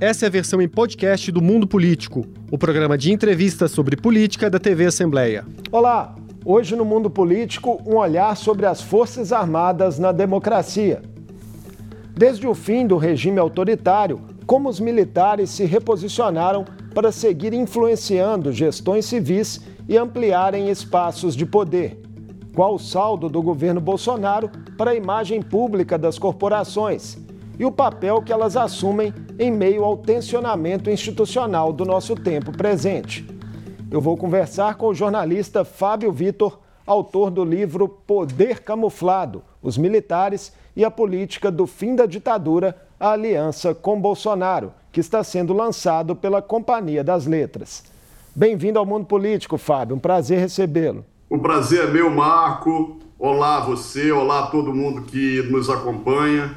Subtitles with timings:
[0.00, 4.48] Essa é a versão em podcast do Mundo Político, o programa de entrevistas sobre política
[4.48, 5.44] da TV Assembleia.
[5.72, 6.14] Olá!
[6.44, 11.02] Hoje no Mundo Político, um olhar sobre as Forças Armadas na democracia.
[12.16, 19.04] Desde o fim do regime autoritário, como os militares se reposicionaram para seguir influenciando gestões
[19.04, 22.00] civis e ampliarem espaços de poder.
[22.54, 27.18] Qual o saldo do governo Bolsonaro para a imagem pública das corporações?
[27.58, 33.26] E o papel que elas assumem em meio ao tensionamento institucional do nosso tempo presente.
[33.90, 40.52] Eu vou conversar com o jornalista Fábio Vitor, autor do livro Poder Camuflado: Os Militares
[40.76, 46.14] e a Política do Fim da Ditadura, a Aliança com Bolsonaro, que está sendo lançado
[46.14, 47.82] pela Companhia das Letras.
[48.34, 49.96] Bem-vindo ao Mundo Político, Fábio.
[49.96, 51.04] Um prazer recebê-lo.
[51.28, 52.98] O prazer é meu, Marco.
[53.18, 56.56] Olá você, olá todo mundo que nos acompanha.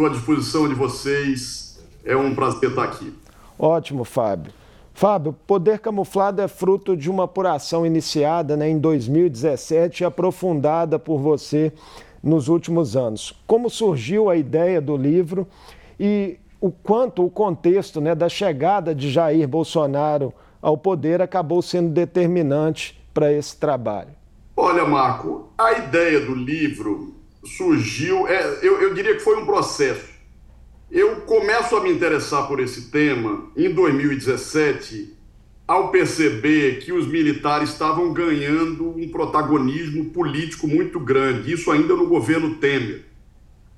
[0.00, 1.78] Estou à disposição de vocês.
[2.02, 3.12] É um prazer estar aqui.
[3.58, 4.50] Ótimo, Fábio.
[4.94, 11.18] Fábio, Poder Camuflado é fruto de uma apuração iniciada né, em 2017 e aprofundada por
[11.18, 11.70] você
[12.22, 13.38] nos últimos anos.
[13.46, 15.46] Como surgiu a ideia do livro
[15.98, 21.90] e o quanto o contexto né, da chegada de Jair Bolsonaro ao poder acabou sendo
[21.90, 24.12] determinante para esse trabalho?
[24.56, 30.10] Olha, Marco, a ideia do livro surgiu, é, eu, eu diria que foi um processo.
[30.90, 35.16] Eu começo a me interessar por esse tema em 2017,
[35.66, 42.08] ao perceber que os militares estavam ganhando um protagonismo político muito grande, isso ainda no
[42.08, 43.04] governo Temer.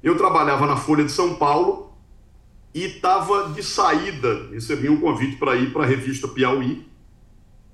[0.03, 1.93] Eu trabalhava na Folha de São Paulo
[2.75, 6.87] e estava de saída, recebi um convite para ir para a revista Piauí,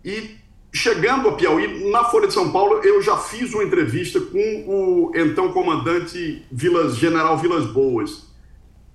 [0.05, 0.37] e
[0.73, 5.13] Chegando a Piauí, na Folha de São Paulo, eu já fiz uma entrevista com o
[5.15, 8.29] então comandante Vilas, General Vilas Boas.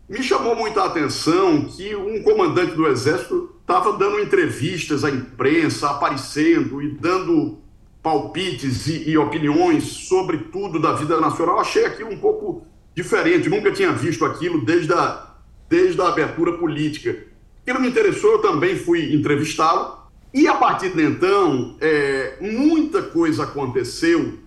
[0.07, 6.79] Me chamou muita atenção que um comandante do Exército estava dando entrevistas à imprensa, aparecendo
[6.79, 7.57] e dando
[8.03, 11.59] palpites e, e, opiniões sobre tudo da vida nacional.
[11.59, 15.35] achei aquilo um pouco diferente, nunca tinha visto aquilo desde a,
[15.67, 17.25] desde a abertura política.
[17.61, 20.02] Aquilo me interessou, eu também fui entrevistá-lo
[20.33, 24.39] e a partir de então, é, muita coisa aconteceu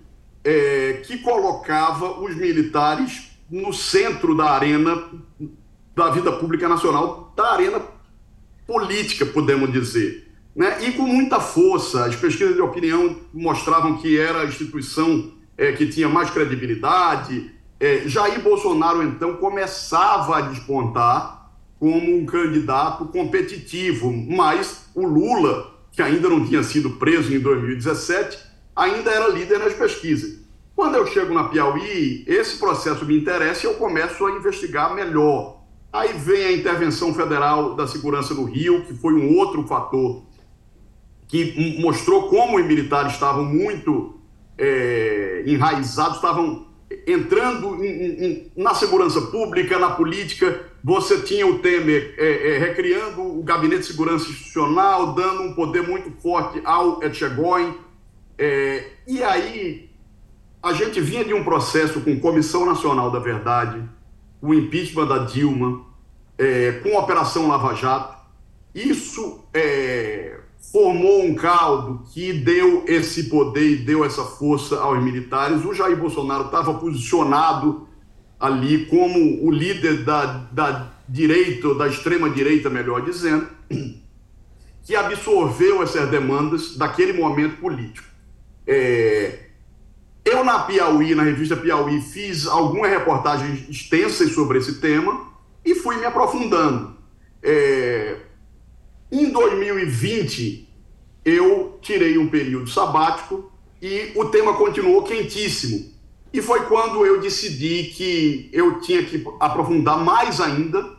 [0.42, 5.04] é, que colocava os militares no centro da arena
[5.94, 7.80] da vida pública nacional, da arena
[8.66, 10.28] política, podemos dizer.
[10.54, 10.88] Né?
[10.88, 15.86] E com muita força, as pesquisas de opinião mostravam que era a instituição é, que
[15.86, 17.52] tinha mais credibilidade.
[17.78, 26.02] É, Jair Bolsonaro, então, começava a despontar como um candidato competitivo, mas o Lula que
[26.02, 28.38] ainda não tinha sido preso em 2017,
[28.76, 30.38] ainda era líder nas pesquisas.
[30.74, 35.62] Quando eu chego na Piauí, esse processo me interessa e eu começo a investigar melhor.
[35.90, 40.22] Aí vem a intervenção federal da segurança no Rio, que foi um outro fator
[41.26, 44.20] que mostrou como os militares estavam muito
[44.58, 46.65] é, enraizados, estavam
[47.06, 50.64] entrando em, em, na segurança pública, na política.
[50.82, 55.82] Você tinha o Temer é, é, recriando o Gabinete de Segurança Institucional, dando um poder
[55.82, 57.74] muito forte ao Etchegóin.
[58.38, 59.90] É, e aí,
[60.62, 63.82] a gente vinha de um processo com Comissão Nacional da Verdade,
[64.40, 65.84] o impeachment da Dilma,
[66.38, 68.16] é, com a Operação Lava Jato.
[68.74, 70.38] Isso é,
[70.72, 75.64] formou um caldo que deu esse poder e deu essa força aos militares.
[75.64, 77.86] O Jair Bolsonaro estava posicionado
[78.38, 83.48] ali como o líder da, da direita, da extrema-direita, melhor dizendo,
[84.84, 88.06] que absorveu essas demandas daquele momento político.
[88.66, 89.46] É,
[90.24, 95.28] eu, na Piauí, na revista Piauí, fiz algumas reportagens extensas sobre esse tema
[95.64, 96.96] e fui me aprofundando.
[97.42, 98.25] É,
[99.10, 100.68] em 2020,
[101.24, 105.92] eu tirei um período sabático e o tema continuou quentíssimo.
[106.32, 110.96] E foi quando eu decidi que eu tinha que aprofundar mais ainda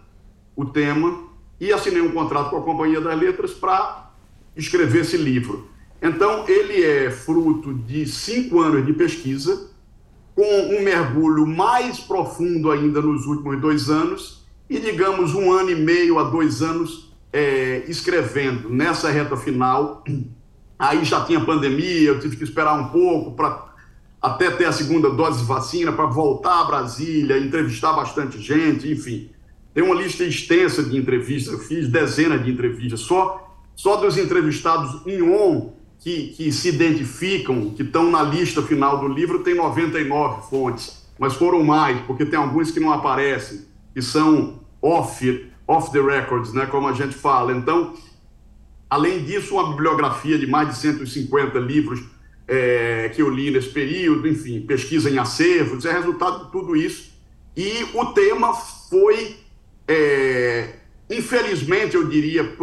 [0.55, 1.27] o tema
[1.59, 4.11] e assinei um contrato com a Companhia das Letras para
[4.55, 5.69] escrever esse livro.
[6.01, 9.69] Então, ele é fruto de cinco anos de pesquisa,
[10.35, 15.75] com um mergulho mais profundo ainda nos últimos dois anos, e, digamos, um ano e
[15.75, 17.06] meio a dois anos
[17.37, 20.03] é, escrevendo nessa reta final.
[20.79, 23.73] Aí já tinha pandemia, eu tive que esperar um pouco para
[24.19, 29.29] até ter a segunda dose de vacina para voltar a Brasília, entrevistar bastante gente, enfim.
[29.71, 33.01] Tem uma lista extensa de entrevistas, eu fiz dezenas de entrevistas.
[33.01, 38.99] Só, só dos entrevistados em on que, que se identificam, que estão na lista final
[38.99, 41.05] do livro, tem 99 fontes.
[41.19, 46.53] Mas foram mais, porque tem alguns que não aparecem, que são off off the records,
[46.53, 47.51] né, como a gente fala.
[47.51, 47.93] Então,
[48.89, 52.01] além disso, uma bibliografia de mais de 150 livros
[52.47, 57.11] é, que eu li nesse período, enfim, pesquisa em acervos, é resultado de tudo isso.
[57.55, 59.35] E o tema foi,
[59.87, 60.75] é,
[61.09, 62.55] infelizmente, eu diria,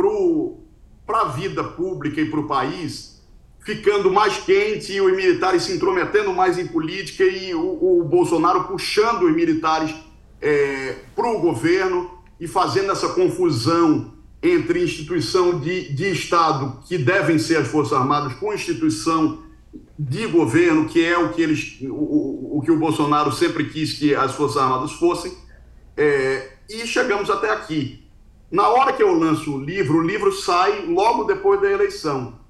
[1.07, 3.23] para a vida pública e para o país,
[3.61, 8.65] ficando mais quente e os militares se intrometendo mais em política e o, o Bolsonaro
[8.65, 9.95] puxando os militares
[10.41, 17.39] é, para o governo e fazendo essa confusão entre instituição de, de Estado, que devem
[17.39, 19.43] ser as Forças Armadas, com instituição
[19.99, 24.15] de governo, que é o que, eles, o, o que o Bolsonaro sempre quis que
[24.15, 25.33] as Forças Armadas fossem,
[25.97, 28.05] é, e chegamos até aqui.
[28.51, 32.45] Na hora que eu lanço o livro, o livro sai logo depois da eleição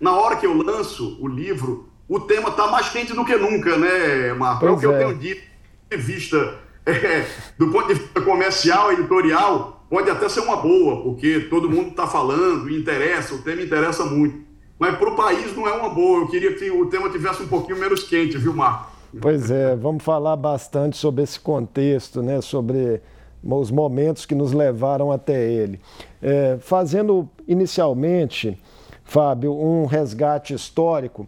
[0.00, 3.76] na hora que eu lanço o livro, o tema está mais quente do que nunca,
[3.76, 4.60] né, Marco?
[4.60, 4.88] Pois é o que é.
[4.88, 5.42] eu tenho dito
[5.90, 7.26] de vista, é,
[7.58, 12.06] do ponto de vista comercial, editorial, pode até ser uma boa, porque todo mundo está
[12.06, 14.46] falando, interessa, o tema interessa muito.
[14.78, 16.20] Mas para o país não é uma boa.
[16.20, 18.92] Eu queria que o tema tivesse um pouquinho menos quente, viu, Marco?
[19.20, 22.40] Pois é, vamos falar bastante sobre esse contexto, né?
[22.42, 23.00] Sobre
[23.42, 25.80] os momentos que nos levaram até ele.
[26.20, 28.58] É, fazendo inicialmente
[29.06, 31.26] Fábio, um resgate histórico.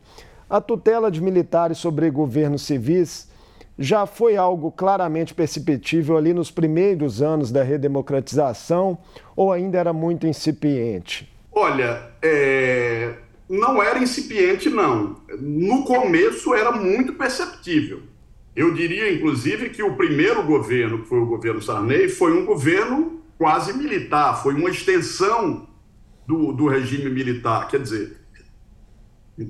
[0.50, 3.28] A tutela de militares sobre governos civis
[3.78, 8.98] já foi algo claramente perceptível ali nos primeiros anos da redemocratização
[9.36, 11.32] ou ainda era muito incipiente?
[11.52, 13.14] Olha, é...
[13.48, 15.16] não era incipiente, não.
[15.40, 18.02] No começo era muito perceptível.
[18.56, 23.22] Eu diria, inclusive, que o primeiro governo, que foi o governo Sarney, foi um governo
[23.38, 25.68] quase militar, foi uma extensão
[26.26, 27.68] do, do regime militar.
[27.68, 28.16] Quer dizer,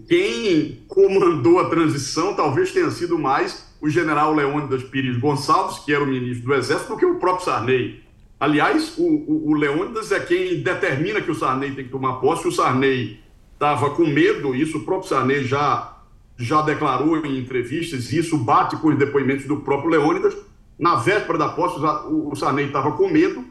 [0.06, 6.02] quem comandou a transição talvez tenha sido mais o general Leônidas Pires Gonçalves, que era
[6.02, 8.02] o ministro do Exército, do que o próprio Sarney.
[8.40, 12.46] Aliás, o, o, o Leônidas é quem determina que o Sarney tem que tomar posse.
[12.46, 13.20] O Sarney
[13.54, 15.96] estava com medo, isso o próprio Sarney já,
[16.36, 20.36] já declarou em entrevistas, e isso bate com os depoimentos do próprio Leônidas.
[20.78, 21.78] Na véspera da posse,
[22.08, 23.44] o Sarney estava com medo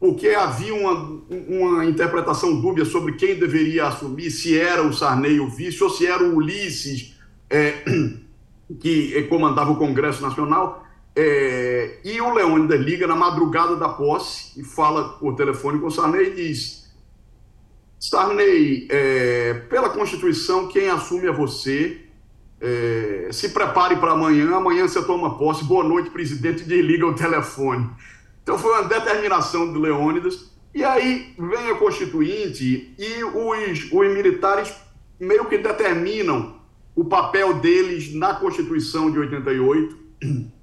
[0.00, 5.48] porque havia uma, uma interpretação dúbia sobre quem deveria assumir, se era o Sarney o
[5.48, 7.16] vice ou se era o Ulisses,
[7.50, 7.82] é,
[8.80, 10.84] que comandava o Congresso Nacional.
[11.16, 15.90] É, e o Leônidas liga na madrugada da posse e fala por telefone com o
[15.90, 16.88] Sarney e diz:
[17.98, 22.04] Sarney, é, pela Constituição, quem assume é você.
[22.60, 25.64] É, se prepare para amanhã, amanhã você toma posse.
[25.64, 26.64] Boa noite, presidente.
[26.64, 27.88] Desliga o telefone.
[28.42, 30.52] Então foi uma determinação de Leônidas.
[30.74, 34.72] E aí vem a Constituinte e os, os militares
[35.18, 36.57] meio que determinam
[36.98, 39.96] o papel deles na Constituição de 88.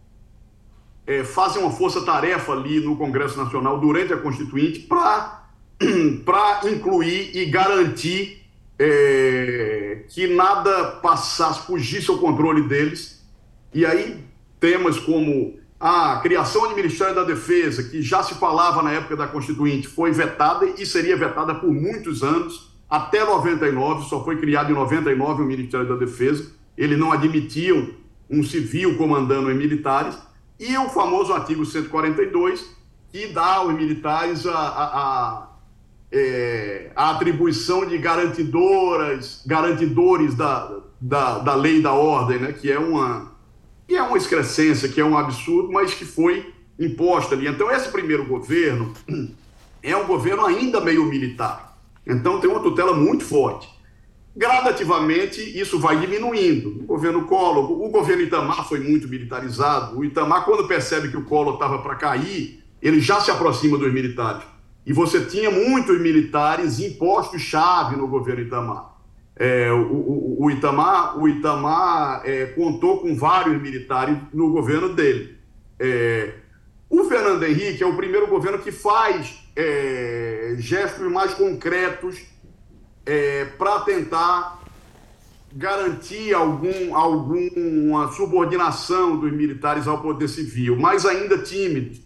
[1.08, 5.44] É, fazem uma força-tarefa ali no Congresso Nacional durante a Constituinte para
[6.66, 8.44] incluir e garantir
[8.80, 13.24] é, que nada passasse, fugisse ao controle deles.
[13.72, 14.20] E aí
[14.60, 19.28] temas como a criação do Ministério da Defesa, que já se falava na época da
[19.28, 24.76] Constituinte, foi vetada e seria vetada por muitos anos, até 99, só foi criado em
[24.76, 26.52] 99 o Ministério da Defesa.
[26.78, 27.90] Eles não admitiam
[28.30, 30.18] um civil comandando os militares.
[30.60, 32.66] E o famoso artigo 142,
[33.12, 35.50] que dá aos militares a, a, a,
[36.12, 42.80] é, a atribuição de garantidoras, garantidores da, da, da lei da ordem, né, que é
[42.80, 43.34] uma
[43.88, 47.48] que é uma excrescência, que é um absurdo, mas que foi imposta ali.
[47.48, 48.92] Então, esse primeiro governo
[49.84, 51.75] é um governo ainda meio militar.
[52.06, 53.74] Então, tem uma tutela muito forte.
[54.36, 56.82] Gradativamente, isso vai diminuindo.
[56.82, 59.98] O governo Collor, o governo Itamar foi muito militarizado.
[59.98, 63.94] O Itamar, quando percebe que o Collor estava para cair, ele já se aproxima dos
[63.94, 64.44] militares.
[64.86, 68.94] E você tinha muitos militares impostos-chave no governo Itamar.
[69.38, 75.38] É, o, o, o, Itamar, o Itamar é, contou com vários militares no governo dele.
[75.80, 76.34] É,
[76.90, 82.20] o Fernando Henrique é o primeiro governo que faz é, gestos mais concretos
[83.06, 84.62] é, para tentar
[85.54, 92.02] garantir algum, alguma subordinação dos militares ao poder civil, mas ainda tímidos.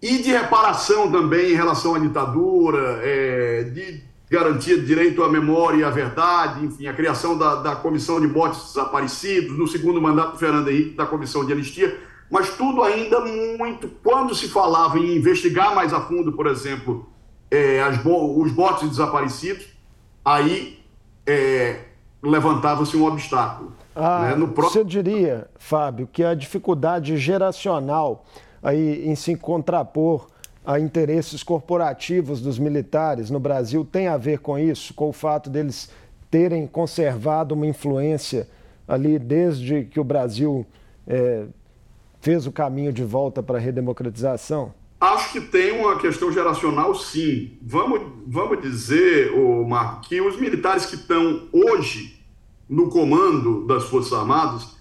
[0.00, 5.78] E de reparação também em relação à ditadura, é, de garantia de direito à memória
[5.78, 10.32] e à verdade, enfim, a criação da, da Comissão de Mortes Desaparecidos, no segundo mandato
[10.32, 11.98] do Fernando Henrique, da Comissão de Anistia,
[12.32, 13.88] mas tudo ainda muito.
[14.02, 17.06] Quando se falava em investigar mais a fundo, por exemplo,
[17.50, 19.66] é, as, os botes desaparecidos,
[20.24, 20.78] aí
[21.26, 21.80] é,
[22.22, 23.74] levantava-se um obstáculo.
[23.94, 24.34] Ah, né?
[24.34, 28.24] no Você diria, Fábio, que a dificuldade geracional
[28.62, 30.26] aí em se contrapor
[30.64, 35.50] a interesses corporativos dos militares no Brasil tem a ver com isso, com o fato
[35.50, 35.90] deles
[36.30, 38.48] terem conservado uma influência
[38.88, 40.64] ali desde que o Brasil
[41.06, 41.44] é,
[42.22, 44.72] fez o caminho de volta para a redemocratização?
[45.00, 47.58] Acho que tem uma questão geracional, sim.
[47.60, 52.24] Vamos, vamos dizer, oh, Marco, que os militares que estão hoje
[52.70, 54.76] no comando das Forças Armadas,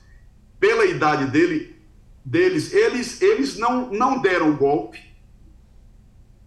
[0.60, 1.75] pela idade dele,
[2.24, 5.00] deles, eles, eles não, não deram o golpe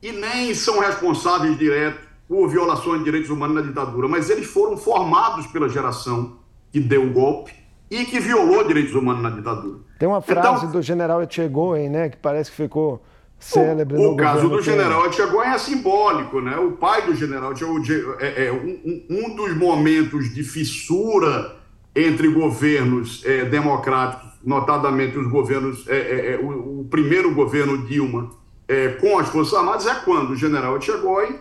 [0.01, 4.77] e nem são responsáveis direto por violações de direitos humanos na ditadura, mas eles foram
[4.77, 6.39] formados pela geração
[6.71, 7.64] que deu o golpe
[7.95, 9.79] e que violou direitos humanos na ditadura.
[9.99, 13.03] Tem uma frase então, do general Etchegoyen, né, que parece que ficou
[13.39, 16.57] célebre o, o caso do general Etchegoyen é simbólico, né?
[16.57, 17.85] O pai do general Etchegoyen
[18.19, 21.57] é, é um, um, dos momentos de fissura
[21.95, 28.31] entre governos é, democráticos, notadamente os governos, é, é, é o, o, primeiro governo Dilma
[28.67, 31.39] é, com as Forças Armadas é quando o general Etchegoyen,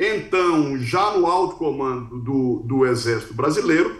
[0.00, 3.94] então já no alto comando do, do Exército Brasileiro,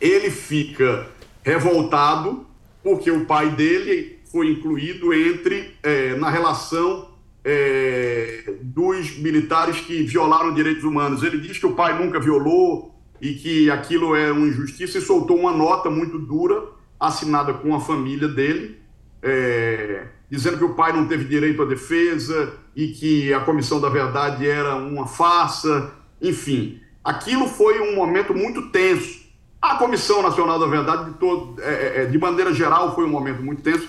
[0.00, 1.06] ele fica
[1.42, 2.46] revoltado
[2.82, 7.12] porque o pai dele foi incluído entre é, na relação
[7.44, 11.22] é, dos militares que violaram direitos humanos.
[11.22, 15.38] Ele diz que o pai nunca violou e que aquilo é uma injustiça e soltou
[15.38, 16.64] uma nota muito dura
[16.98, 18.78] assinada com a família dele,
[19.22, 23.88] é, dizendo que o pai não teve direito à defesa e que a comissão da
[23.88, 26.80] verdade era uma farsa, enfim.
[27.04, 29.21] Aquilo foi um momento muito tenso.
[29.62, 33.40] A Comissão Nacional da Verdade, de, todo, é, é, de maneira geral, foi um momento
[33.40, 33.88] muito tenso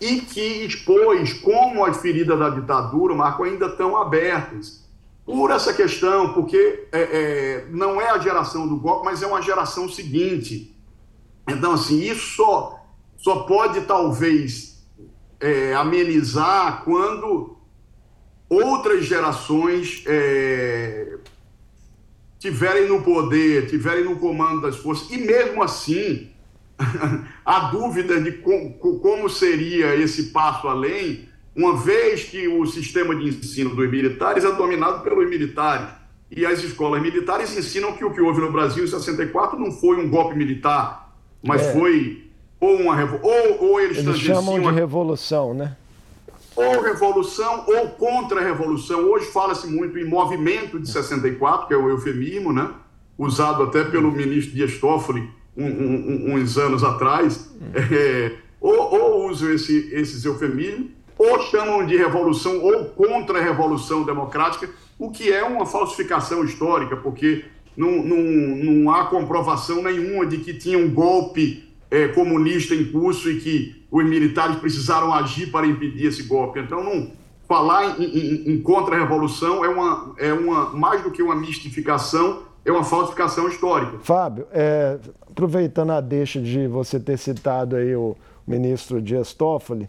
[0.00, 4.86] e que expôs como as feridas da ditadura, Marco, ainda estão abertas
[5.26, 9.42] por essa questão, porque é, é, não é a geração do golpe, mas é uma
[9.42, 10.72] geração seguinte.
[11.48, 12.80] Então, assim, isso só,
[13.16, 14.86] só pode talvez
[15.40, 17.56] é, amenizar quando
[18.48, 21.18] outras gerações é,
[22.38, 26.30] tiverem no poder, tiverem no comando das forças, e mesmo assim
[27.44, 33.28] a dúvida de com, como seria esse passo além, uma vez que o sistema de
[33.28, 35.88] ensino dos militares é dominado pelos militares.
[36.30, 39.96] E as escolas militares ensinam que o que houve no Brasil em 64 não foi
[39.96, 41.72] um golpe militar, mas é.
[41.72, 42.28] foi
[42.60, 45.76] ou uma ou, ou eles, eles chamam de revolução, né?
[46.58, 49.00] Ou revolução ou contra-revolução.
[49.10, 52.70] Hoje fala-se muito em movimento de 64, que é o eufemismo, né?
[53.18, 59.52] usado até pelo ministro Dias Toffoli um, um, uns anos atrás, é, ou, ou, usam
[59.52, 66.44] esse, esses eufemismos, ou chamam de revolução ou contra-revolução democrática, o que é uma falsificação
[66.44, 67.44] histórica, porque
[67.76, 73.30] não, não, não há comprovação nenhuma de que tinha um golpe é, comunista em curso
[73.30, 76.60] e que os militares precisaram agir para impedir esse golpe.
[76.60, 77.10] Então, não,
[77.46, 82.70] falar em, em, em contra-revolução é uma, é uma mais do que uma mistificação, é
[82.70, 83.98] uma falsificação histórica.
[84.02, 88.14] Fábio, é, aproveitando a deixa de você ter citado aí o
[88.46, 89.88] ministro Dias Toffoli,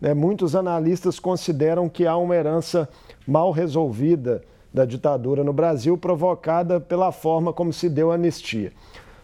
[0.00, 2.88] né, muitos analistas consideram que há uma herança
[3.26, 8.72] mal resolvida da ditadura no Brasil, provocada pela forma como se deu a anistia.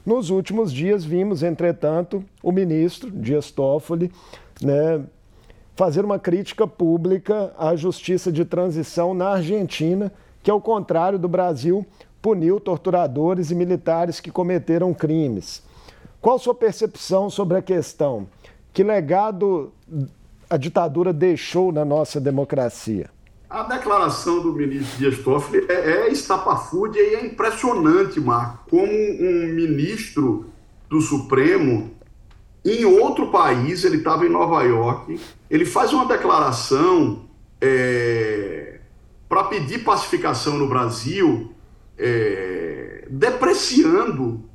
[0.05, 4.11] Nos últimos dias, vimos, entretanto, o ministro Dias Toffoli
[4.63, 5.03] né,
[5.77, 11.87] fazer uma crítica pública à justiça de transição na Argentina, que, ao contrário do Brasil,
[12.21, 15.63] puniu torturadores e militares que cometeram crimes.
[16.21, 18.27] Qual sua percepção sobre a questão?
[18.73, 19.73] Que legado
[20.49, 23.09] a ditadura deixou na nossa democracia?
[23.51, 29.49] A declaração do ministro Dias Toffoli é, é estapafúrdia e é impressionante, Marco, como um
[29.53, 30.47] ministro
[30.89, 31.91] do Supremo,
[32.65, 35.19] em outro país, ele estava em Nova York,
[35.51, 37.29] ele faz uma declaração
[37.61, 38.79] é,
[39.29, 41.53] para pedir pacificação no Brasil
[41.99, 44.49] é, depreciando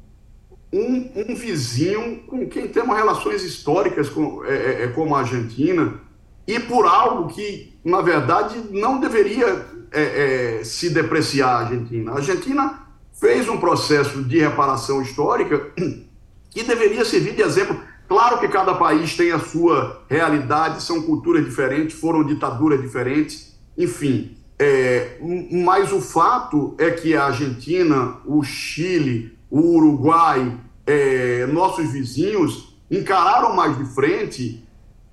[0.71, 5.99] um, um, vizinho com quem temos relações históricas com, é, é, é, como a Argentina,
[6.47, 12.11] e por algo que, na verdade, não deveria é, é, se depreciar a Argentina.
[12.11, 12.79] A Argentina
[13.13, 15.71] fez um processo de reparação histórica
[16.49, 17.79] que deveria servir de exemplo.
[18.07, 24.35] Claro que cada país tem a sua realidade, são culturas diferentes, foram ditaduras diferentes, enfim.
[24.57, 25.17] É,
[25.51, 33.55] mas o fato é que a Argentina, o Chile, o Uruguai, é, nossos vizinhos encararam
[33.55, 34.64] mais de frente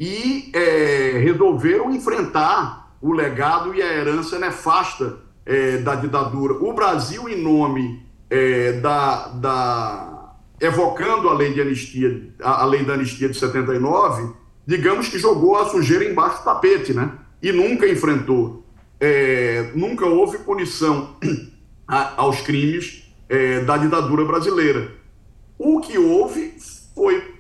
[0.02, 6.54] e é, resolveram enfrentar o legado e a herança nefasta é, da ditadura.
[6.54, 12.84] O Brasil, em nome é, da, da, evocando a lei de anistia, a, a lei
[12.84, 14.32] da anistia de 79,
[14.66, 17.12] digamos que jogou a sujeira embaixo do tapete, né?
[17.40, 18.62] E nunca enfrentou
[18.98, 21.16] é, nunca houve punição
[22.16, 24.92] aos crimes é, da ditadura brasileira.
[25.58, 26.54] O que houve
[26.92, 27.31] foi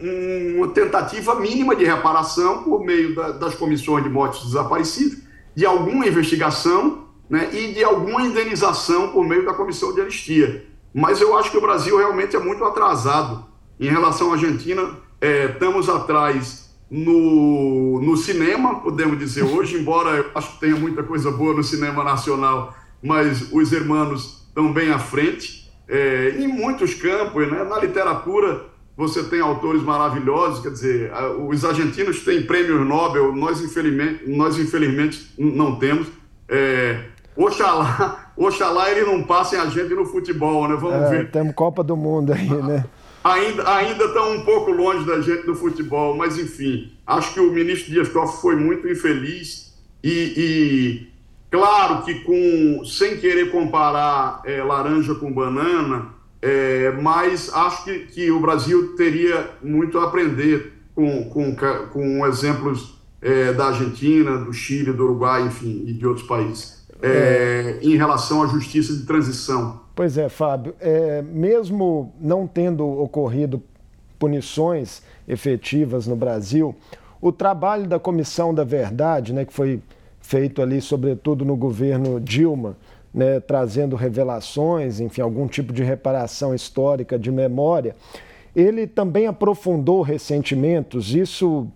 [0.00, 5.18] um, uma tentativa mínima de reparação por meio da, das comissões de mortes desaparecidos,
[5.54, 10.66] de alguma investigação né, e de alguma indenização por meio da comissão de anistia.
[10.94, 13.46] Mas eu acho que o Brasil realmente é muito atrasado
[13.80, 14.96] em relação à Argentina.
[15.20, 21.02] É, estamos atrás no, no cinema, podemos dizer hoje, embora eu acho que tenha muita
[21.02, 25.62] coisa boa no cinema nacional, mas os irmãos estão bem à frente.
[25.88, 27.64] É, em muitos campos, né?
[27.64, 31.12] na literatura, você tem autores maravilhosos, quer dizer,
[31.48, 36.08] os argentinos têm prêmios Nobel, nós infelizmente, nós infelizmente não temos.
[36.48, 40.76] É, oxalá, oxalá eles não passem a gente no futebol, né?
[40.76, 41.30] Vamos é, ver.
[41.30, 42.84] Temos Copa do Mundo aí, né?
[43.24, 47.52] Ainda, ainda estão um pouco longe da gente do futebol, mas enfim, acho que o
[47.52, 49.72] ministro Dias Toffoli foi muito infeliz
[50.02, 51.08] e, e,
[51.48, 56.08] claro que com sem querer comparar é, laranja com banana,
[56.42, 61.54] é, mas acho que, que o Brasil teria muito a aprender com, com,
[61.92, 67.78] com exemplos é, da Argentina, do Chile, do Uruguai, enfim, e de outros países, é,
[67.80, 69.80] em relação à justiça de transição.
[69.94, 73.62] Pois é, Fábio, é, mesmo não tendo ocorrido
[74.18, 76.74] punições efetivas no Brasil,
[77.20, 79.80] o trabalho da Comissão da Verdade, né, que foi
[80.20, 82.76] feito ali, sobretudo no governo Dilma,
[83.12, 87.94] né, trazendo revelações, enfim, algum tipo de reparação histórica de memória.
[88.54, 91.66] Ele também aprofundou ressentimentos, isso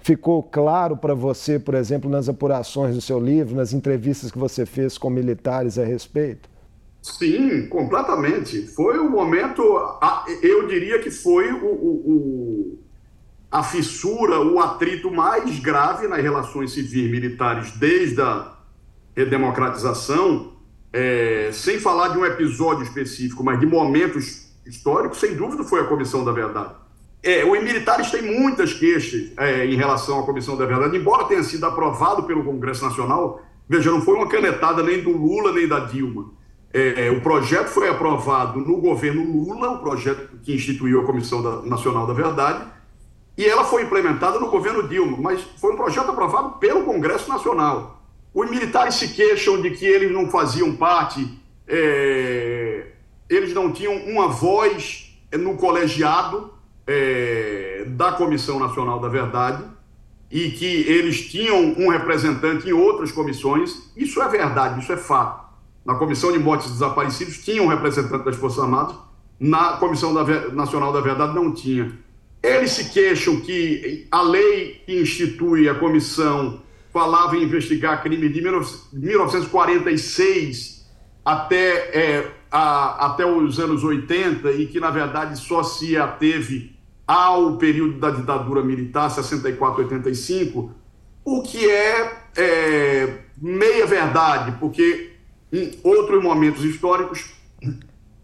[0.00, 4.66] ficou claro para você, por exemplo, nas apurações do seu livro, nas entrevistas que você
[4.66, 6.48] fez com militares a respeito?
[7.00, 8.66] Sim, completamente.
[8.68, 9.62] Foi o momento,
[10.42, 12.78] eu diria que foi o, o,
[13.50, 18.54] a fissura, o atrito mais grave nas relações civis militares desde a
[19.14, 20.53] redemocratização
[20.94, 25.84] é, sem falar de um episódio específico, mas de momentos históricos, sem dúvida foi a
[25.84, 26.72] Comissão da Verdade.
[27.20, 31.42] É, os militares têm muitas queixas é, em relação à Comissão da Verdade, embora tenha
[31.42, 35.80] sido aprovado pelo Congresso Nacional, veja, não foi uma canetada nem do Lula nem da
[35.80, 36.30] Dilma.
[36.72, 41.62] É, o projeto foi aprovado no governo Lula, o projeto que instituiu a Comissão da,
[41.62, 42.66] Nacional da Verdade,
[43.36, 48.03] e ela foi implementada no governo Dilma, mas foi um projeto aprovado pelo Congresso Nacional.
[48.34, 51.26] Os militares se queixam de que eles não faziam parte,
[51.68, 52.88] é,
[53.30, 56.52] eles não tinham uma voz no colegiado
[56.84, 59.62] é, da Comissão Nacional da Verdade
[60.30, 63.92] e que eles tinham um representante em outras comissões.
[63.96, 65.44] Isso é verdade, isso é fato.
[65.84, 68.96] Na Comissão de Mortes Desaparecidos tinha um representante das Forças Armadas,
[69.38, 71.96] na Comissão da, Nacional da Verdade não tinha.
[72.42, 76.63] Eles se queixam que a lei que institui a comissão
[76.94, 80.86] falava em investigar crime de 1946
[81.24, 87.56] até, é, a, até os anos 80 e que, na verdade, só se ateve ao
[87.56, 90.70] período da ditadura militar, 64-85,
[91.24, 95.14] o que é, é meia verdade, porque
[95.52, 97.34] em outros momentos históricos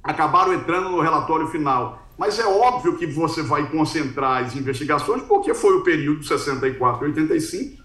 [0.00, 2.08] acabaram entrando no relatório final.
[2.16, 7.79] Mas é óbvio que você vai concentrar as investigações, porque foi o período 64-85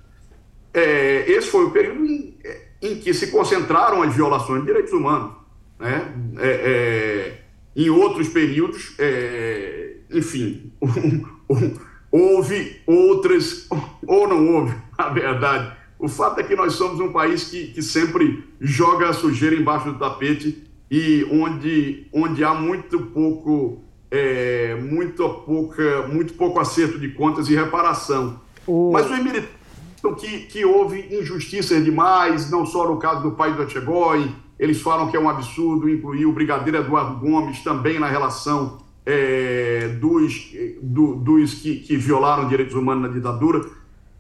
[0.75, 2.37] é, esse foi o período em,
[2.81, 5.31] em, que se concentraram as violações de direitos humanos.
[5.79, 6.13] Né?
[6.37, 7.41] É, é,
[7.73, 10.73] em outros períodos, é, enfim,
[12.11, 13.69] houve outras,
[14.05, 15.77] ou não houve, na verdade.
[15.97, 19.93] O fato é que nós somos um país que, que sempre joga a sujeira embaixo
[19.93, 20.61] do tapete
[20.91, 27.55] e onde, onde há muito pouco, é, muito, pouca, muito pouco acerto de contas e
[27.55, 28.41] reparação.
[28.67, 28.91] O...
[28.91, 29.64] Mas os militares
[30.13, 35.09] que, que houve injustiças demais, não só no caso do pai do Etchegói, eles falam
[35.09, 41.15] que é um absurdo incluir o brigadeiro Eduardo Gomes também na relação é, dos, do,
[41.15, 43.65] dos que, que, violaram direitos humanos na ditadura.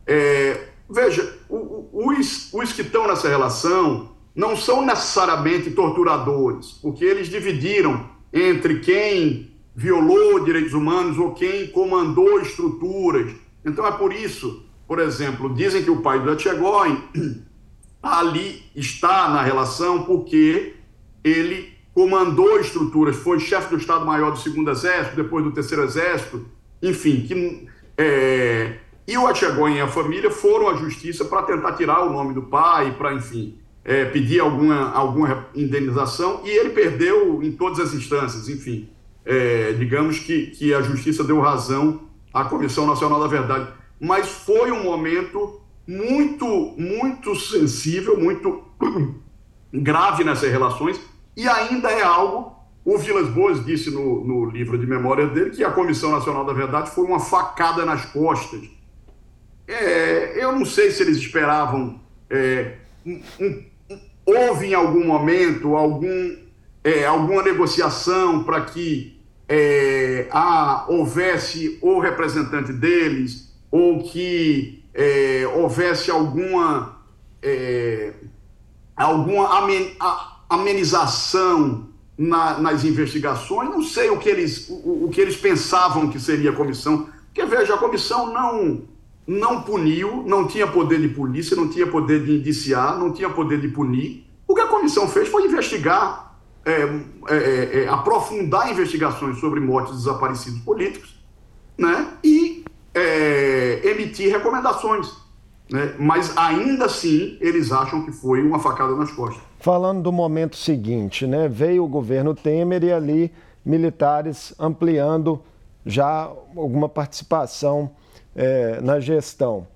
[0.05, 8.09] É, veja, os, os que estão nessa relação não são necessariamente torturadores, porque eles dividiram
[8.33, 13.33] entre quem violou direitos humanos ou quem comandou estruturas.
[13.63, 17.03] Então é por isso por exemplo, dizem que o pai do Etchegóin
[18.01, 20.75] ali está na relação porque
[21.23, 26.45] ele comandou estruturas, foi chefe do Estado-Maior do Segundo Exército, depois do Terceiro Exército,
[26.81, 27.21] enfim.
[27.21, 27.67] Que,
[27.97, 28.75] é,
[29.07, 32.43] e o Etchegóin e a família foram à justiça para tentar tirar o nome do
[32.43, 38.49] pai, para, enfim, é, pedir alguma, alguma indenização, e ele perdeu em todas as instâncias,
[38.49, 38.89] enfim.
[39.23, 42.01] É, digamos que, que a justiça deu razão
[42.33, 43.67] à Comissão Nacional da Verdade
[43.99, 48.63] mas foi um momento muito, muito sensível, muito
[49.73, 50.99] grave nessas relações,
[51.35, 52.55] e ainda é algo.
[52.83, 56.53] O Vilas Boas disse no, no livro de memória dele que a Comissão Nacional da
[56.53, 58.61] Verdade foi uma facada nas costas.
[59.67, 61.99] É, eu não sei se eles esperavam.
[62.29, 63.63] É, um, um,
[64.25, 66.35] houve em algum momento algum,
[66.83, 73.44] é, alguma negociação para que é, a, houvesse o representante deles
[73.75, 76.97] ou que é, houvesse alguma,
[77.43, 78.13] é,
[78.95, 79.49] alguma
[80.49, 83.69] amenização na, nas investigações.
[83.69, 87.09] Não sei o que, eles, o, o que eles pensavam que seria a comissão.
[87.25, 88.83] Porque, veja, a comissão não,
[89.27, 93.59] não puniu, não tinha poder de polícia, não tinha poder de indiciar, não tinha poder
[93.59, 94.25] de punir.
[94.47, 96.71] O que a comissão fez foi investigar, é,
[97.27, 101.13] é, é, é aprofundar investigações sobre mortes de desaparecidos políticos
[101.77, 102.13] né?
[102.23, 102.54] e
[102.95, 105.11] é, emitir recomendações.
[105.69, 105.93] Né?
[105.99, 109.43] Mas ainda assim eles acham que foi uma facada nas costas.
[109.59, 111.47] Falando do momento seguinte, né?
[111.47, 113.31] veio o governo Temer e ali
[113.65, 115.41] militares ampliando
[115.85, 117.91] já alguma participação
[118.35, 119.67] é, na gestão.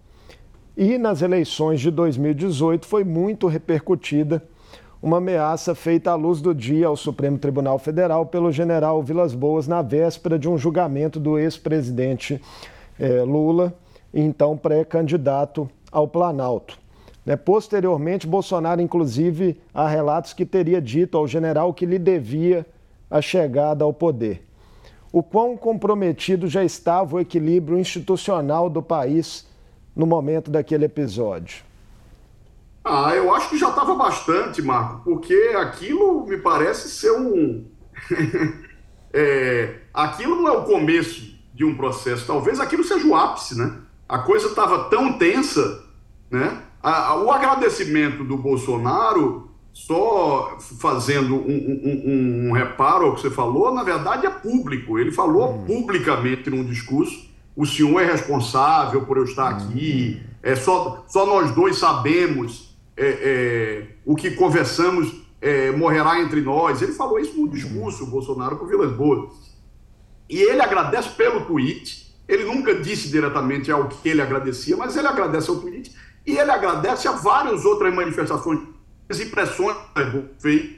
[0.77, 4.41] E nas eleições de 2018 foi muito repercutida
[5.01, 9.67] uma ameaça feita à luz do dia ao Supremo Tribunal Federal pelo general Vilas Boas
[9.67, 12.41] na véspera de um julgamento do ex-presidente
[13.00, 13.74] é, Lula,
[14.14, 16.78] então pré-candidato ao Planalto.
[17.26, 22.66] Né, posteriormente, Bolsonaro, inclusive, há relatos que teria dito ao general que lhe devia
[23.10, 24.46] a chegada ao poder.
[25.12, 29.48] O quão comprometido já estava o equilíbrio institucional do país
[29.96, 31.64] no momento daquele episódio?
[32.84, 37.66] Ah, eu acho que já estava bastante, Marco, porque aquilo me parece ser um.
[39.14, 42.26] é, aquilo não é o começo de um processo.
[42.26, 43.74] Talvez aquilo seja o ápice, né?
[44.08, 45.84] A coisa estava tão tensa,
[46.32, 46.58] né?
[46.82, 53.30] A, a, o agradecimento do Bolsonaro, só fazendo um, um, um, reparo ao que você
[53.30, 54.98] falou, na verdade é público.
[54.98, 55.65] Ele falou hum.
[55.65, 60.30] publicamente num discurso: o senhor é responsável por eu estar aqui, hum.
[60.41, 66.82] é só, só nós dois sabemos é, é, o que conversamos é, morrerá entre nós.
[66.82, 69.49] Ele falou isso no discurso, o Bolsonaro, com o Vilas Boas.
[70.30, 72.08] E ele agradece pelo tweet.
[72.28, 76.52] Ele nunca disse diretamente ao que ele agradecia, mas ele agradece ao tweet e ele
[76.52, 78.60] agradece a várias outras manifestações
[79.10, 80.72] e pressões que o fez.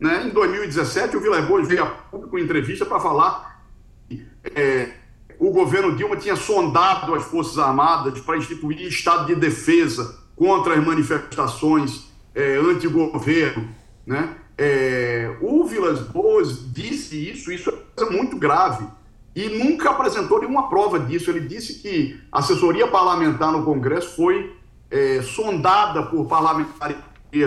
[0.00, 0.26] Né?
[0.26, 3.62] Em 2017, o Vila Boas veio a público em entrevista para falar
[4.08, 4.90] que é,
[5.38, 10.84] o governo Dilma tinha sondado as Forças Armadas para instituir estado de defesa contra as
[10.84, 13.68] manifestações é, anti-governo.
[14.04, 14.36] Né?
[14.58, 18.86] É, o Vilas Boas disse isso, isso é muito grave
[19.34, 21.30] e nunca apresentou nenhuma prova disso.
[21.30, 24.56] Ele disse que a assessoria parlamentar no Congresso foi
[24.90, 26.96] é, sondada por parlamentares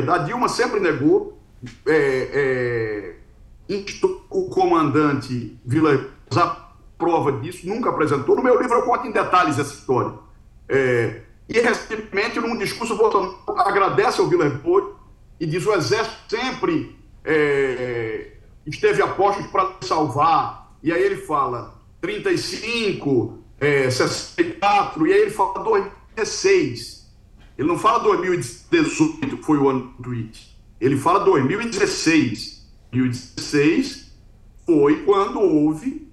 [0.08, 1.39] A Dilma sempre negou.
[1.86, 3.15] É, é,
[4.30, 8.36] o comandante Vila a prova disso, nunca apresentou.
[8.36, 10.13] No meu livro eu conto em detalhes essa história.
[10.67, 14.93] É, e recentemente, num discurso, Bolsonaro agradece ao Vila Boas
[15.39, 18.32] e diz o Exército sempre é,
[18.65, 20.77] esteve a postos para salvar.
[20.82, 26.99] E aí ele fala: 35, é, 64, e aí ele fala 2016.
[27.58, 30.58] Ele não fala 2018, que foi o ano do tweet.
[30.79, 32.60] Ele fala 2016.
[32.91, 34.10] 2016
[34.65, 36.08] foi quando houve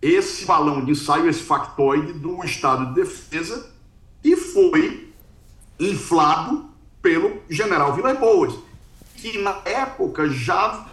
[0.00, 3.72] esse balão de ensaio, esse factoide do Estado de Defesa,
[4.22, 5.12] e foi
[5.78, 6.68] inflado
[7.00, 8.54] pelo general Vilas Boas,
[9.22, 10.84] que na época já,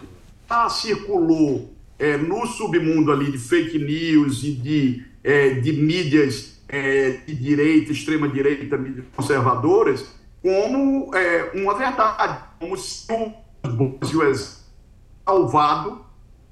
[0.48, 7.18] já circulou é, no submundo ali de fake news e de, é, de mídias é,
[7.26, 13.34] de direita, extrema-direita, mídias conservadoras, como é, uma verdade, como se o
[13.98, 14.34] Brasil
[15.26, 16.00] salvado,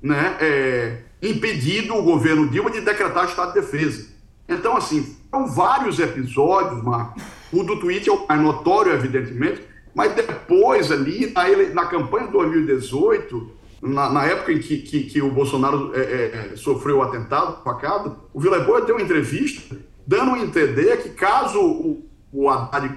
[0.03, 4.09] né, é, impedido o governo Dilma de decretar estado de defesa.
[4.49, 7.21] Então, assim, foram vários episódios, Marco.
[7.53, 9.62] O do tweet é o mais notório, evidentemente,
[9.99, 13.51] mas depois ali, na, na campanha de 2018,
[13.83, 18.15] na, na, época em que, que, que o Bolsonaro é, é, sofreu o atentado, facada,
[18.33, 22.97] o Vila Boa deu uma entrevista dando a entender que caso o, o Haddad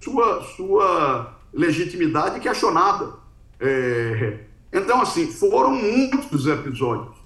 [0.00, 3.14] sua, sua legitimidade questionada.
[3.58, 7.16] É, então, assim, foram muitos episódios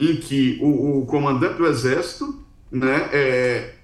[0.00, 3.74] em que o, o comandante do Exército né, é,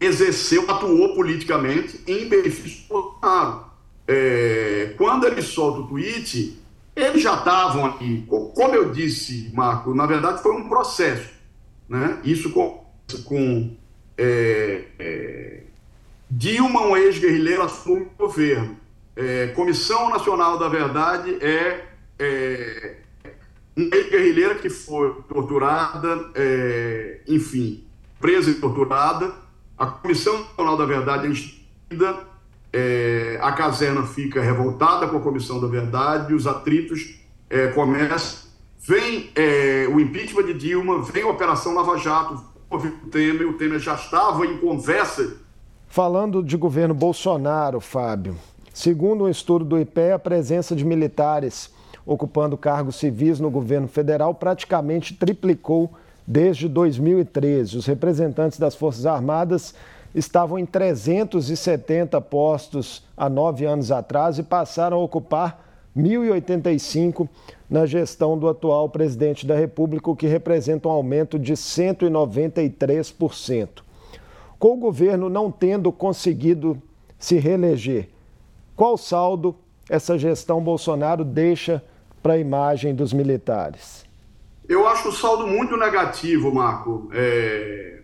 [0.00, 3.70] exerceu, atuou politicamente em benefício do Bolsonaro
[4.12, 6.58] é, quando ele solta o tweet,
[6.96, 8.24] eles já estavam aqui.
[8.26, 11.30] Como eu disse, Marco, na verdade foi um processo.
[11.88, 12.18] Né?
[12.24, 12.84] Isso com,
[13.24, 13.76] com
[14.18, 15.60] é, é,
[16.28, 18.76] Dilma, um ex-guerrilheiro, assume o governo.
[19.14, 21.84] É, Comissão Nacional da Verdade é,
[22.18, 22.96] é
[23.76, 27.84] uma ex-guerrilheira que foi torturada, é, enfim,
[28.20, 29.32] presa e torturada.
[29.80, 32.14] A Comissão Nacional da Verdade é instituída,
[32.70, 38.50] é, a caserna fica revoltada com a Comissão da Verdade, os atritos é, começam.
[38.78, 43.78] Vem é, o impeachment de Dilma, vem a Operação Lava Jato, o Temer, o Temer
[43.78, 45.38] já estava em conversa.
[45.88, 48.36] Falando de governo Bolsonaro, Fábio,
[48.74, 51.72] segundo um estudo do IPE, a presença de militares
[52.04, 55.90] ocupando cargos civis no governo federal praticamente triplicou
[56.30, 57.78] desde 2013.
[57.78, 59.74] Os representantes das Forças Armadas
[60.14, 65.66] estavam em 370 postos há nove anos atrás e passaram a ocupar
[65.96, 67.28] 1.085
[67.68, 73.82] na gestão do atual presidente da República, o que representa um aumento de 193%.
[74.56, 76.80] Com o governo não tendo conseguido
[77.18, 78.08] se reeleger,
[78.76, 79.56] qual saldo
[79.88, 81.82] essa gestão Bolsonaro deixa
[82.22, 84.08] para a imagem dos militares?
[84.70, 87.10] Eu acho o saldo muito negativo, Marco.
[87.12, 88.02] É...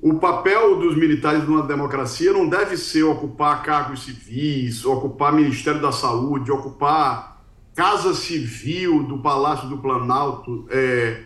[0.00, 5.90] O papel dos militares numa democracia não deve ser ocupar cargos civis, ocupar Ministério da
[5.90, 7.42] Saúde, ocupar
[7.74, 10.64] Casa Civil do Palácio do Planalto.
[10.70, 11.22] É,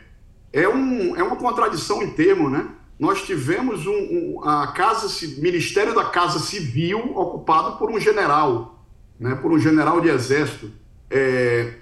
[0.50, 2.66] é, um, é uma contradição em termos, né?
[2.98, 5.09] Nós tivemos um, um, a casa,
[5.42, 8.83] Ministério da Casa Civil ocupado por um general,
[9.20, 9.35] né?
[9.35, 10.72] por um general de exército.
[11.11, 11.74] É,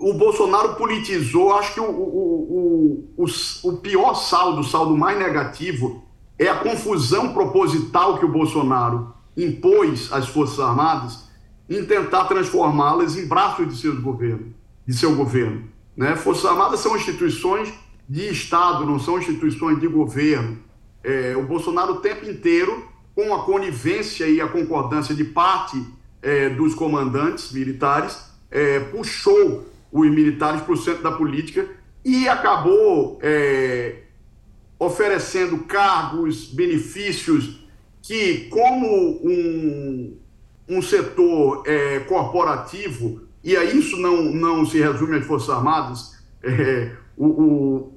[0.00, 3.26] o Bolsonaro politizou, acho que o, o, o,
[3.68, 6.02] o, pior saldo, o saldo mais negativo,
[6.38, 11.28] é a confusão proposital que o Bolsonaro impôs às Forças Armadas
[11.68, 14.54] em tentar transformá-las em braços de seu governo.
[14.86, 16.16] De seu governo né?
[16.16, 17.70] Forças Armadas são instituições
[18.08, 20.58] de Estado, não são instituições de governo.
[21.04, 25.84] É, o Bolsonaro o tempo inteiro, com a conivência e a concordância de parte
[26.22, 28.18] é, dos comandantes militares,
[28.50, 31.68] é, puxou os militares para o centro da política
[32.04, 34.02] e acabou é,
[34.78, 37.60] oferecendo cargos, benefícios
[38.02, 40.16] que, como um,
[40.68, 46.92] um setor é, corporativo, e a isso não, não se resume às Forças Armadas, é,
[47.16, 47.94] o, o,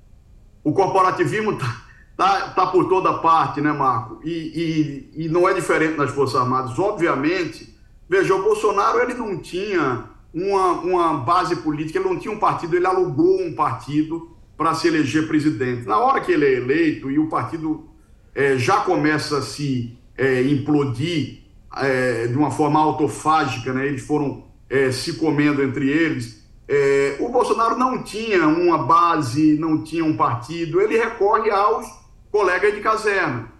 [0.64, 1.82] o corporativismo está
[2.16, 4.20] tá, tá por toda parte, né, Marco?
[4.24, 6.78] E, e, e não é diferente nas Forças Armadas.
[6.78, 7.76] Obviamente,
[8.08, 12.76] veja, o Bolsonaro ele não tinha uma, uma base política, ele não tinha um partido,
[12.76, 15.86] ele alugou um partido para se eleger presidente.
[15.86, 17.88] Na hora que ele é eleito e o partido
[18.34, 21.42] é, já começa a se é, implodir
[21.76, 23.86] é, de uma forma autofágica, né?
[23.86, 29.82] eles foram é, se comendo entre eles, é, o Bolsonaro não tinha uma base, não
[29.82, 31.86] tinha um partido, ele recorre aos
[32.30, 33.52] colegas de caserna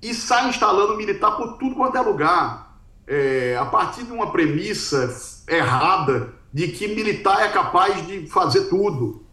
[0.00, 2.73] e sai instalando militar por tudo quanto é lugar
[3.06, 5.14] é, a partir de uma premissa
[5.48, 9.24] errada de que militar é capaz de fazer tudo.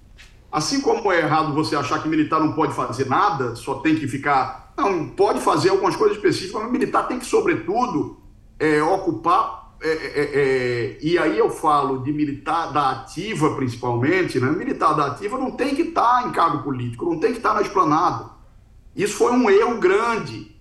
[0.52, 4.08] Assim como é errado você achar que militar não pode fazer nada, só tem que
[4.08, 4.74] ficar.
[4.76, 8.20] Não, pode fazer algumas coisas específicas, mas militar tem que, sobretudo,
[8.60, 9.62] é, ocupar.
[9.84, 14.52] É, é, é e aí eu falo de militar da ativa, principalmente, né?
[14.52, 17.62] Militar da ativa não tem que estar em cargo político, não tem que estar na
[17.62, 18.32] esplanada.
[18.96, 20.52] Isso foi um erro grande.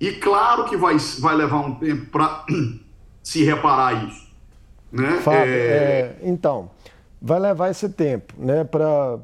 [0.00, 2.46] E claro que vai, vai levar um tempo para
[3.22, 4.30] se reparar isso.
[4.90, 5.20] Né?
[5.22, 5.56] Fábio, é...
[5.56, 6.70] É, então,
[7.20, 9.18] vai levar esse tempo né, para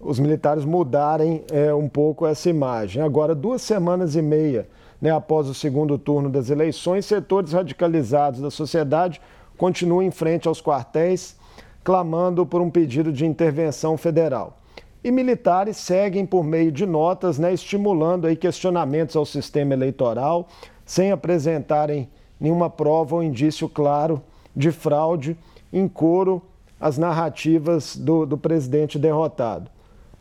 [0.00, 3.02] os militares mudarem é, um pouco essa imagem.
[3.02, 4.66] Agora, duas semanas e meia
[5.00, 9.20] né, após o segundo turno das eleições, setores radicalizados da sociedade
[9.56, 11.36] continuam em frente aos quartéis,
[11.84, 14.58] clamando por um pedido de intervenção federal.
[15.04, 20.48] E militares seguem por meio de notas, né, estimulando aí questionamentos ao sistema eleitoral,
[20.82, 22.08] sem apresentarem
[22.40, 24.22] nenhuma prova ou indício claro
[24.56, 25.36] de fraude,
[25.70, 26.40] em coro
[26.80, 29.70] às narrativas do, do presidente derrotado.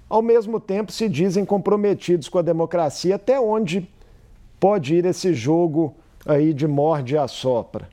[0.10, 3.89] Ao mesmo tempo, se dizem comprometidos com a democracia, até onde
[4.60, 7.88] pode ir esse jogo aí de morde e assopra?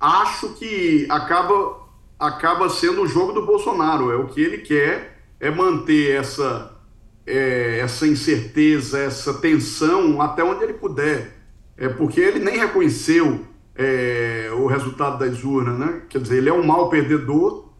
[0.00, 1.80] Acho que acaba,
[2.18, 6.78] acaba sendo o jogo do Bolsonaro, é o que ele quer é manter essa,
[7.26, 11.36] é, essa incerteza, essa tensão até onde ele puder.
[11.76, 16.02] É porque ele nem reconheceu é, o resultado das urnas, né?
[16.08, 17.70] Quer dizer, ele é um mau perdedor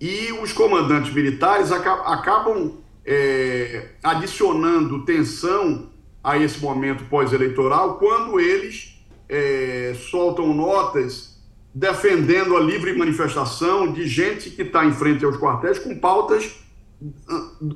[0.00, 5.90] e os comandantes militares acabam é, adicionando tensão
[6.24, 11.38] a esse momento pós-eleitoral quando eles é, soltam notas
[11.74, 16.56] defendendo a livre manifestação de gente que está em frente aos quartéis com pautas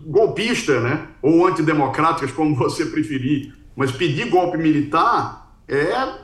[0.06, 1.08] golpista, né?
[1.22, 3.54] ou antidemocráticas, como você preferir.
[3.76, 6.18] Mas pedir golpe militar é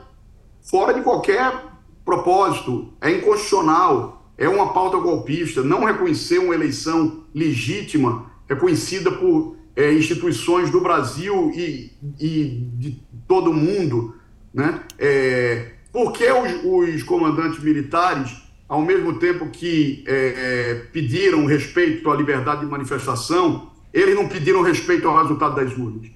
[0.61, 1.71] fora de qualquer
[2.05, 5.63] propósito, é inconstitucional, é uma pauta golpista.
[5.63, 13.53] Não reconhecer uma eleição legítima, reconhecida por é, instituições do Brasil e, e, de todo
[13.53, 14.15] mundo.
[14.53, 14.81] Né?
[14.97, 18.31] É, por que os, os, comandantes militares,
[18.71, 24.61] ao mesmo tempo que é, é, pediram respeito à liberdade de manifestação, eles não pediram
[24.61, 26.09] respeito ao resultado das urnas?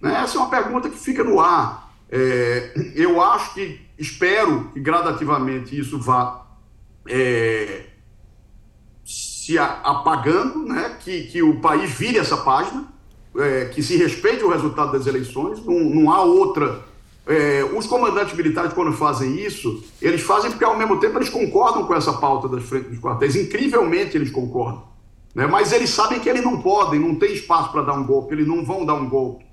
[0.00, 0.12] Né?
[0.20, 1.94] Essa é uma pergunta que fica no ar.
[2.10, 6.44] É, eu acho que, espero que gradativamente isso vá
[7.06, 7.84] é,
[9.04, 10.96] se apagando, né?
[10.98, 12.84] que, que o país vire essa página,
[13.36, 16.82] é, que se respeite o resultado das eleições, não, não há outra.
[17.24, 21.86] É, os comandantes militares, quando fazem isso, eles fazem porque, ao mesmo tempo, eles concordam
[21.86, 23.36] com essa pauta das frentes dos quartéis.
[23.36, 24.84] Incrivelmente, eles concordam.
[25.34, 25.46] Né?
[25.46, 28.46] Mas eles sabem que eles não podem, não tem espaço para dar um golpe, eles
[28.46, 29.44] não vão dar um golpe.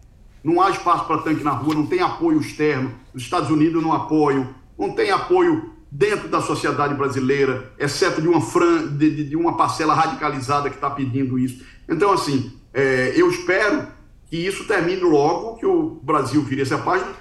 [0.44, 2.92] Não há espaço para tanque na rua, não tem apoio externo.
[3.14, 8.42] Os Estados Unidos não apoiam, não tem apoio dentro da sociedade brasileira, exceto de uma,
[8.42, 8.88] fran...
[8.88, 11.64] de, de uma parcela radicalizada que está pedindo isso.
[11.88, 13.88] Então, assim, é, eu espero
[14.28, 17.12] que isso termine logo, que o Brasil vire essa página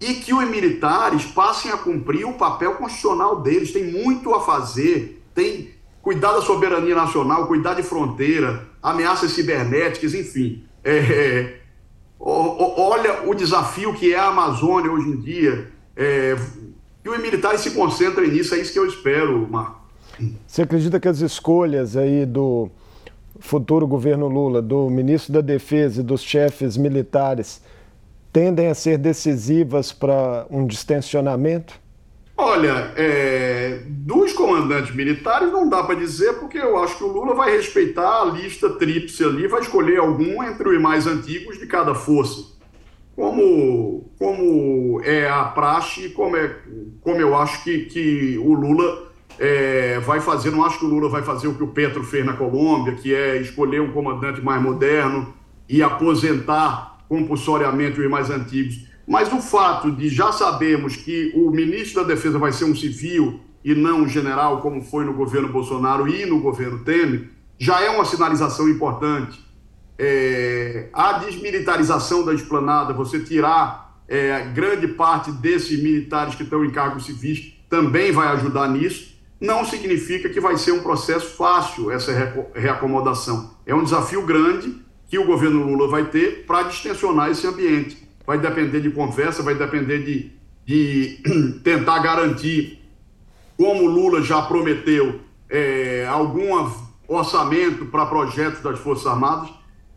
[0.00, 3.72] e que os militares passem a cumprir o papel constitucional deles.
[3.72, 5.70] Tem muito a fazer, tem
[6.02, 10.64] cuidar da soberania nacional, cuidar de fronteira, ameaças cibernéticas, enfim.
[10.82, 11.60] É, é,
[12.18, 15.70] olha o desafio que é a Amazônia hoje em dia.
[15.96, 16.36] É,
[17.06, 19.78] os militares se concentrem nisso, é isso que eu espero, Marco.
[20.46, 22.70] Você acredita que as escolhas aí do
[23.38, 27.62] futuro governo Lula, do ministro da Defesa e dos chefes militares,
[28.38, 31.74] tendem a ser decisivas para um distensionamento?
[32.36, 37.34] Olha, é, dos comandantes militares não dá para dizer, porque eu acho que o Lula
[37.34, 41.96] vai respeitar a lista tríplice ali, vai escolher algum entre os mais antigos de cada
[41.96, 42.56] força.
[43.16, 46.58] Como, como é a praxe, como, é,
[47.00, 51.08] como eu acho que, que o Lula é, vai fazer, não acho que o Lula
[51.08, 54.62] vai fazer o que o Petro fez na Colômbia, que é escolher um comandante mais
[54.62, 55.34] moderno
[55.68, 58.86] e aposentar compulsoriamente os mais antigos.
[59.06, 63.40] Mas o fato de já sabermos que o ministro da Defesa vai ser um civil
[63.64, 67.90] e não um general, como foi no governo Bolsonaro e no governo Temer, já é
[67.90, 69.40] uma sinalização importante.
[69.98, 76.70] É, a desmilitarização da esplanada, você tirar é, grande parte desses militares que estão em
[76.70, 82.12] cargos civis, também vai ajudar nisso não significa que vai ser um processo fácil essa
[82.54, 83.56] reacomodação.
[83.64, 84.76] É um desafio grande
[85.08, 87.96] que o governo Lula vai ter para distensionar esse ambiente.
[88.26, 90.30] Vai depender de conversa, vai depender de,
[90.66, 91.22] de
[91.64, 92.78] tentar garantir,
[93.56, 96.70] como Lula já prometeu, é, algum
[97.08, 99.48] orçamento para projetos das Forças Armadas,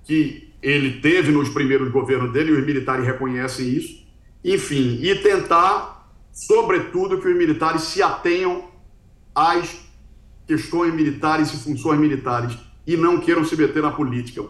[0.05, 4.07] que ele teve nos primeiros governos dele, e os militares reconhecem isso.
[4.43, 8.63] Enfim, e tentar, sobretudo, que os militares se atenham
[9.35, 9.77] às
[10.47, 14.43] questões militares e funções militares e não queiram se meter na política.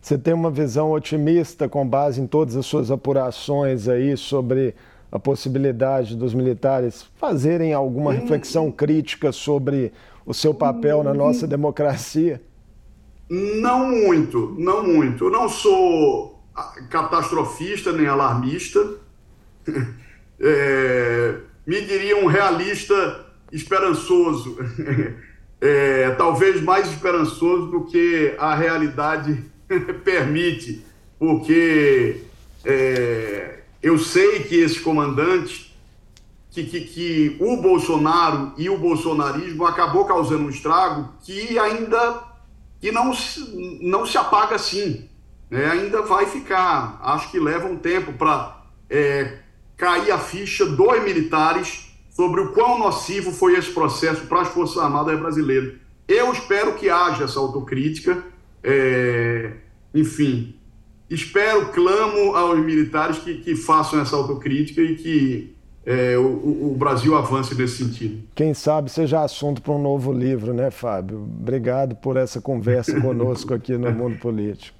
[0.00, 4.74] Você tem uma visão otimista com base em todas as suas apurações aí sobre
[5.10, 8.14] a possibilidade dos militares fazerem alguma hum.
[8.14, 9.92] reflexão crítica sobre
[10.24, 11.48] o seu papel na nossa hum.
[11.48, 12.40] democracia?
[13.28, 15.24] Não muito, não muito.
[15.24, 16.42] Eu não sou
[16.90, 18.80] catastrofista nem alarmista.
[20.40, 21.34] É,
[21.66, 24.56] me diria um realista esperançoso,
[25.60, 29.44] é, talvez mais esperançoso do que a realidade
[30.04, 30.84] permite,
[31.18, 32.22] porque
[32.64, 35.72] é, eu sei que esses comandantes,
[36.50, 42.26] que, que, que, o Bolsonaro e o bolsonarismo acabou causando um estrago que ainda
[42.80, 43.12] que não,
[43.80, 45.08] não se apaga assim,
[45.50, 45.66] né?
[45.66, 46.98] ainda vai ficar.
[47.02, 49.38] Acho que leva um tempo para é,
[49.76, 54.78] cair a ficha dos militares sobre o quão nocivo foi esse processo para as Forças
[54.78, 55.74] Armadas brasileiras.
[56.06, 58.24] Eu espero que haja essa autocrítica,
[58.62, 59.52] é,
[59.94, 60.54] enfim,
[61.08, 65.56] espero, clamo aos militares que, que façam essa autocrítica e que
[65.86, 68.22] é, o, o, Brasil avance nesse sentido.
[68.34, 71.22] Quem sabe seja assunto para um novo livro, né, Fábio?
[71.22, 74.76] Obrigado por essa conversa conosco aqui no Mundo Político.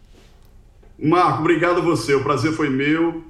[0.99, 2.15] Marco, obrigado a você.
[2.15, 3.23] O prazer foi meu.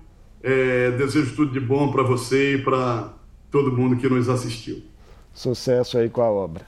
[0.42, 3.12] É, desejo tudo de bom para você e para
[3.50, 4.82] todo mundo que nos assistiu.
[5.32, 6.66] Sucesso aí com a obra.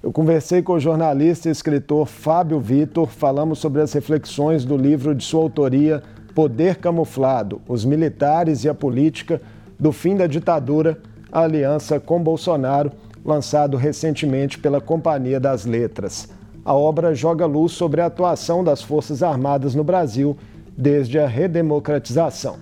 [0.00, 5.12] Eu conversei com o jornalista e escritor Fábio Vitor, falamos sobre as reflexões do livro
[5.12, 6.04] de sua autoria
[6.36, 9.42] Poder Camuflado: Os Militares e a Política
[9.76, 10.96] do Fim da Ditadura,
[11.32, 12.92] a Aliança com Bolsonaro,
[13.24, 16.28] lançado recentemente pela Companhia das Letras.
[16.64, 20.36] A obra joga luz sobre a atuação das Forças Armadas no Brasil
[20.76, 22.56] desde a redemocratização.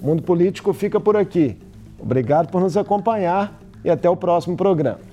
[0.00, 1.58] O Mundo Político fica por aqui.
[1.98, 5.09] Obrigado por nos acompanhar e até o próximo programa.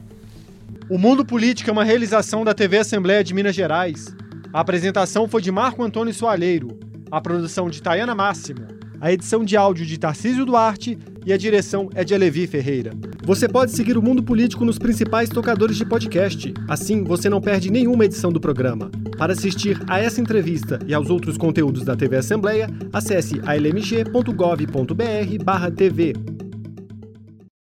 [0.90, 4.16] O Mundo Político é uma realização da TV Assembleia de Minas Gerais.
[4.54, 6.80] A apresentação foi de Marco Antônio Soalheiro,
[7.12, 11.90] a produção de Tayana Máximo, a edição de áudio de Tarcísio Duarte e a direção
[11.94, 12.92] é de Alevi Ferreira.
[13.24, 16.54] Você pode seguir o Mundo Político nos principais tocadores de podcast.
[16.68, 18.90] Assim, você não perde nenhuma edição do programa.
[19.18, 26.37] Para assistir a essa entrevista e aos outros conteúdos da TV Assembleia, acesse almg.gov.br/tv.